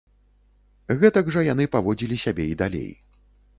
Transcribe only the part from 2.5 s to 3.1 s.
і далей.